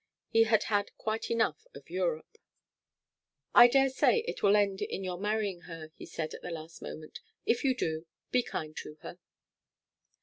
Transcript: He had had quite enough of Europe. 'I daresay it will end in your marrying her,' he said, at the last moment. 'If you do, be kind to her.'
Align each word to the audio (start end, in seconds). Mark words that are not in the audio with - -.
He 0.29 0.45
had 0.45 0.63
had 0.63 0.97
quite 0.97 1.29
enough 1.29 1.67
of 1.75 1.87
Europe. 1.91 2.39
'I 3.53 3.67
daresay 3.67 4.21
it 4.25 4.41
will 4.41 4.55
end 4.55 4.81
in 4.81 5.03
your 5.03 5.19
marrying 5.19 5.61
her,' 5.69 5.91
he 5.93 6.07
said, 6.07 6.33
at 6.33 6.41
the 6.41 6.49
last 6.49 6.81
moment. 6.81 7.19
'If 7.45 7.63
you 7.63 7.75
do, 7.75 8.07
be 8.31 8.41
kind 8.41 8.75
to 8.77 8.95
her.' 9.01 9.19